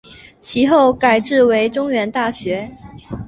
[0.39, 2.75] 其后改制为中原大学。